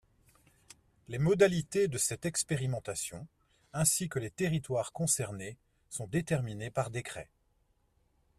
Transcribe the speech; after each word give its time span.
Les 1.09 1.19
modalités 1.19 1.87
de 1.87 1.99
cette 1.99 2.25
expérimentation, 2.25 3.27
ainsi 3.71 4.09
que 4.09 4.17
les 4.17 4.31
territoires 4.31 4.93
concernés, 4.93 5.59
sont 5.89 6.07
déterminés 6.07 6.71
par 6.71 6.89
décret. 6.89 7.29